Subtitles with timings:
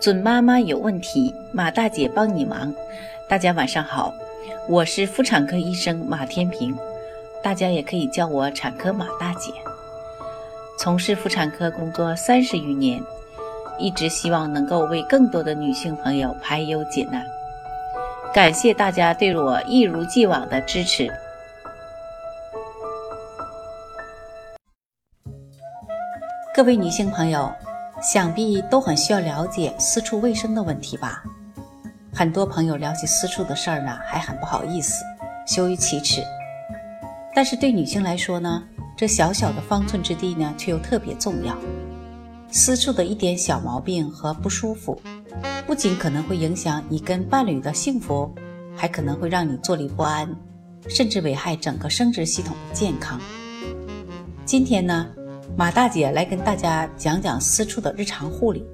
[0.00, 2.74] 准妈妈有问题，马大姐帮你忙。
[3.28, 4.14] 大家晚上好，
[4.66, 6.74] 我是妇产科医生马天平，
[7.42, 9.52] 大家也可以叫我产科马大姐。
[10.78, 12.98] 从事妇产科工作三十余年，
[13.78, 17.22] 一直希望能够为更多的女性朋友排忧解难。
[18.32, 21.12] 感谢大家对我一如既往的支持。
[26.54, 27.52] 各位女性朋友。
[28.00, 31.22] 想必都很需要了解私处卫生的问题吧？
[32.14, 35.04] 很多朋友聊起私处的事儿呢，还很不好意思，
[35.46, 36.22] 羞于启齿。
[37.34, 38.62] 但是对女性来说呢，
[38.96, 41.54] 这小小的方寸之地呢，却又特别重要。
[42.50, 45.00] 私处的一点小毛病和不舒服，
[45.66, 48.34] 不仅可能会影响你跟伴侣的幸福，
[48.74, 50.28] 还可能会让你坐立不安，
[50.88, 53.20] 甚至危害整个生殖系统的健康。
[54.44, 55.06] 今天呢？
[55.56, 58.64] 马大姐来跟大家讲讲私处的日常护理，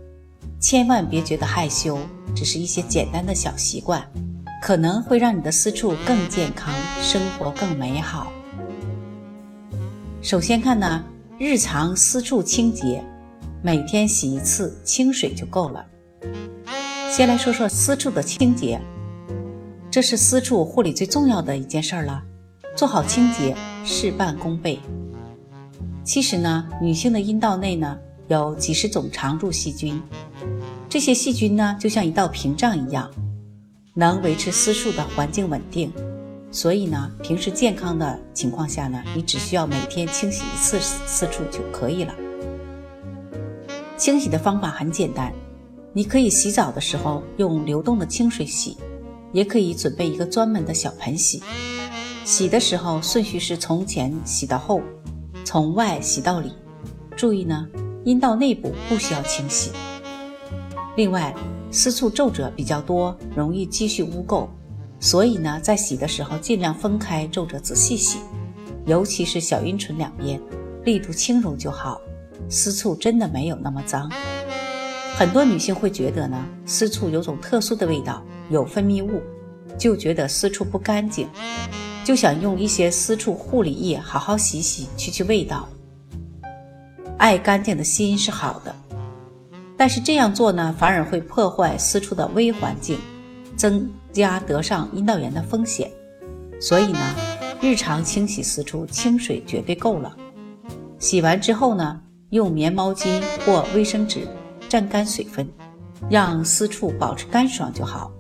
[0.61, 1.99] 千万别觉得害羞，
[2.35, 4.07] 只是一些简单的小习惯，
[4.63, 8.31] 可能会让你的私处更健康，生活更美好。
[10.23, 11.03] 首先看呢，
[11.39, 13.03] 日常私处清洁，
[13.63, 15.85] 每天洗一次，清水就够了。
[17.11, 18.81] 先来说说私处的清洁，
[19.91, 22.23] 这是私处护理最重要的一件事儿了，
[22.77, 24.79] 做好清洁，事半功倍。
[26.07, 30.01] 其实呢，女性的阴道内呢有几十种常驻细菌，
[30.89, 33.11] 这些细菌呢就像一道屏障一样，
[33.93, 35.93] 能维持私处的环境稳定。
[36.53, 42.15] 所以呢，平时健康的情况下呢，你只需要每天清洗一次私处就可以了。
[43.97, 45.33] 清洗的方法很简单，
[45.93, 48.77] 你可以洗澡的时候用流动的清水洗，
[49.33, 51.43] 也可以准备一个专门的小盆洗。
[52.25, 54.81] 洗的时候顺序是从前洗到后。
[55.57, 56.53] 从外洗到里，
[57.17, 57.67] 注意呢，
[58.05, 59.71] 阴道内部不需要清洗。
[60.97, 61.35] 另外，
[61.71, 64.47] 私处皱褶比较多，容易积蓄污垢，
[65.01, 68.19] 所以呢，在洗的时候尽量分开皱褶，仔细洗，
[68.85, 70.39] 尤其是小阴唇两边，
[70.85, 72.03] 力度轻柔就好。
[72.51, 74.13] 私处真的没有那么脏。
[75.17, 79.23] 很多女性会觉得呢，私处有种特殊的味道，有分泌物，
[79.79, 81.27] 就觉得私处不干净。
[82.07, 85.69] 就想用一些私处护理液好好洗洗，去去味道。
[87.19, 88.73] 爱干净的心是好的，
[89.77, 92.97] 但是这样做呢，反而会破坏私处的微环境，
[93.57, 95.91] 增加得上阴道炎的风险。
[96.61, 97.01] 所以呢，
[97.61, 100.17] 日常清洗私处，清水绝对够了。
[101.01, 102.01] 洗完之后呢，
[102.31, 104.29] 用棉毛巾或卫生纸
[104.71, 105.45] 蘸干水分，
[106.09, 108.13] 让私处保持干爽就好。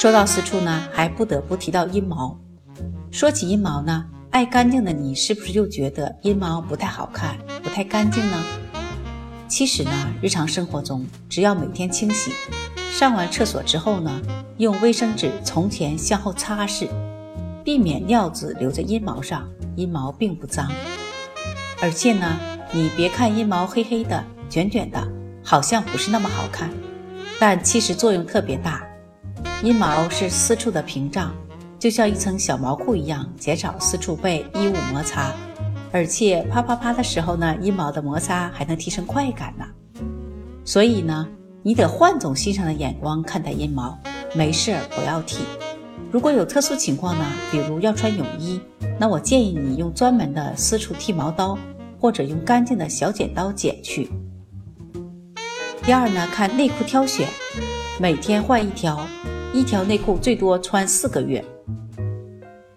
[0.00, 2.34] 说到私处呢，还不得不提到阴毛。
[3.10, 8.42] 说起阴毛呢，爱干净的你是不是又觉得阴毛不太好看、不太干净呢？
[9.46, 9.90] 其实呢，
[10.22, 12.32] 日常生活中只要每天清洗，
[12.90, 14.22] 上完厕所之后呢，
[14.56, 16.88] 用卫生纸从前向后擦拭，
[17.62, 19.46] 避免尿渍留在阴毛上，
[19.76, 20.72] 阴毛并不脏。
[21.82, 22.38] 而且呢，
[22.72, 25.06] 你别看阴毛黑黑的、卷卷的，
[25.44, 26.70] 好像不是那么好看，
[27.38, 28.82] 但其实作用特别大。
[29.62, 31.34] 阴毛是私处的屏障，
[31.78, 35.30] 就像一层小毛裤一样，减少私处被衣物摩擦。
[35.92, 39.66] 而且啪啪啪的时候呢，阴毛的摩擦还能提升快感呢。
[40.64, 41.28] 所以呢，
[41.62, 43.98] 你得换种欣赏的眼光看待阴毛，
[44.34, 45.44] 没事不要剃。
[46.10, 48.58] 如果有特殊情况呢，比如要穿泳衣，
[48.98, 51.58] 那我建议你用专门的私处剃毛刀，
[52.00, 54.10] 或者用干净的小剪刀剪去。
[55.82, 57.28] 第二呢，看内裤挑选，
[57.98, 59.06] 每天换一条。
[59.52, 61.44] 一条内裤最多穿四个月。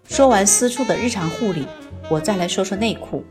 [0.08, 1.66] 说完私处的日常护理，
[2.08, 3.24] 我再来说说内裤。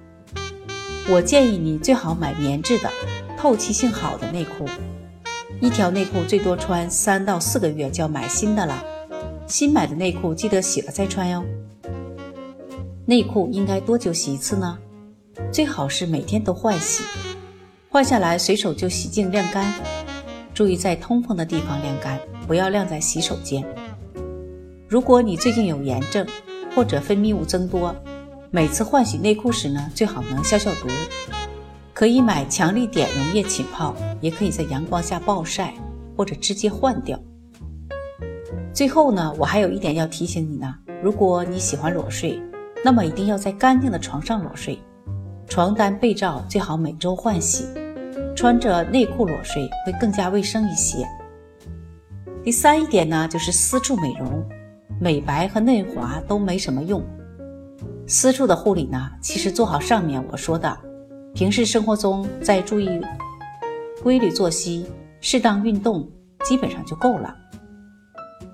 [1.09, 2.89] 我建议你最好买棉质的、
[3.37, 4.65] 透气性好的内裤。
[5.59, 8.83] 一条内裤最多穿三到四个月就要买新的了。
[9.45, 11.43] 新买的内裤记得洗了再穿哟。
[13.05, 14.77] 内裤应该多久洗一次呢？
[15.51, 17.03] 最好是每天都换洗，
[17.89, 19.73] 换下来随手就洗净晾干。
[20.53, 22.19] 注意在通风的地方晾干。
[22.45, 23.63] 不要晾在洗手间。
[24.87, 26.27] 如果你最近有炎症
[26.75, 27.95] 或者分泌物增多，
[28.51, 30.87] 每次换洗内裤时呢，最好能消消毒。
[31.93, 35.73] 可以买强力碘溶液浸泡，也可以在阳光下暴晒，
[36.17, 37.17] 或者直接换掉。
[38.73, 42.41] 最后呢，我还有一点要提醒你呢：如果你喜欢裸睡，
[42.83, 44.77] 那么一定要在干净的床上裸睡，
[45.47, 47.65] 床单被罩最好每周换洗。
[48.35, 51.07] 穿着内裤裸睡会更加卫生一些。
[52.43, 54.43] 第三一点呢，就是私处美容、
[54.99, 57.03] 美白和嫩滑都没什么用。
[58.05, 60.77] 私处的护理呢，其实做好上面我说的，
[61.33, 62.89] 平时生活中再注意
[64.01, 64.85] 规律作息、
[65.21, 66.09] 适当运动，
[66.43, 67.33] 基本上就够了。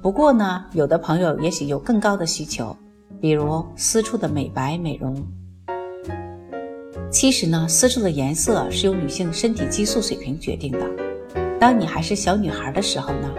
[0.03, 2.77] 不过呢，有的朋友也许有更高的需求，
[3.19, 5.15] 比如私处的美白美容。
[7.11, 10.79] 其实呢，私处的颜色是由女性身体激素水平决定的。
[11.59, 13.29] 当你还是小女孩的时候呢，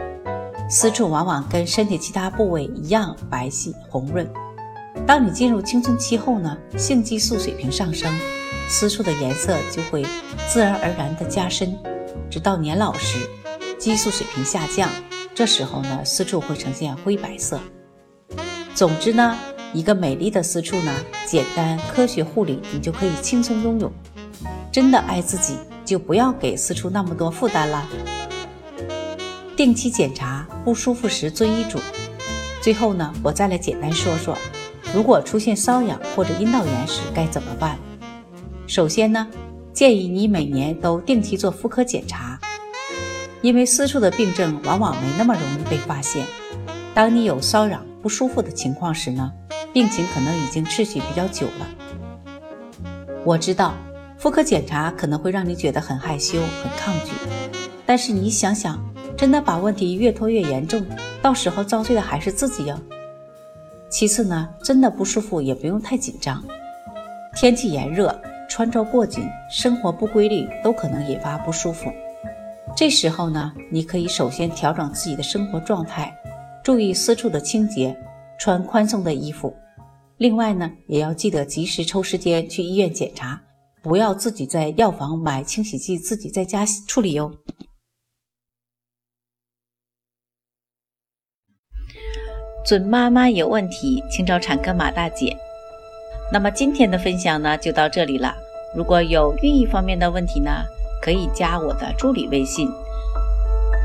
[0.69, 4.29] 私处往往跟身体其他部位一样白皙红润。
[5.07, 8.13] 当你进入青春期后呢，性激素水平上升，
[8.69, 10.05] 私处的颜色就会
[10.49, 11.79] 自然而然的加深，
[12.29, 13.19] 直到年老时，
[13.79, 14.91] 激素水平下降。
[15.33, 17.61] 这时候呢，私处会呈现灰白色。
[18.75, 19.39] 总之呢，
[19.73, 20.93] 一个美丽的私处呢，
[21.27, 23.93] 简单科学护理，你就可以轻松拥有。
[24.73, 27.89] 真的爱自己，就不要给私处那么多负担了。
[29.57, 31.79] 定期检查，不舒服时遵医嘱。
[32.61, 34.37] 最后呢，我再来简单说说，
[34.93, 37.79] 如果出现瘙痒或者阴道炎时该怎么办。
[38.67, 39.29] 首先呢，
[39.73, 42.39] 建议你每年都定期做妇科检查。
[43.43, 46.27] 因为私处的病症往往没那么容易被发现。
[46.93, 49.33] 当你有瘙痒不舒服的情况时呢，
[49.73, 51.69] 病情可能已经持续比较久了。
[53.25, 53.75] 我知道
[54.19, 57.13] 妇科检查可能会让你觉得很害羞、很抗拒，
[57.87, 58.79] 但是你想想，
[59.17, 60.85] 真的把问题越拖越严重，
[61.23, 62.79] 到时候遭罪的还是自己哟。
[63.89, 66.43] 其次呢，真的不舒服也不用太紧张。
[67.35, 68.17] 天气炎热，
[68.49, 71.91] 穿着过紧，生活不规律，都可能引发不舒服。
[72.77, 76.17] 这时候呢，你可以首先调整自己的生活状态，
[76.63, 77.97] 注意私处的清洁，
[78.41, 79.55] 穿宽松的衣服。
[80.17, 83.41] 另外呢，也要记得及时抽时间去医院检查，
[83.83, 87.31] 不要自己在药房买清洗剂自己在家处理哟。
[92.65, 95.37] 准妈妈有问题，请找产科马大姐。
[96.33, 98.35] 那么今天的分享呢，就到这里了。
[98.75, 100.51] 如果有孕育方面的问题呢？
[101.03, 102.69] 可以加我的助理微信，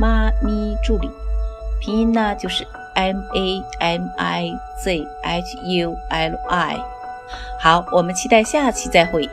[0.02, 1.10] 妈咪助理，
[1.80, 6.78] 拼音呢就是 M A M I Z H U L I。
[7.60, 9.30] 好，我们期待下期再会。